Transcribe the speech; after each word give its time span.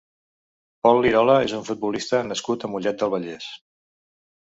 Pol 0.85 1.01
Lirola 1.05 1.35
és 1.47 1.53
un 1.57 1.61
futbolista 1.67 2.21
nascut 2.31 2.65
a 2.65 2.71
Mollet 2.77 2.99
del 3.05 3.13
Vallès. 3.17 3.51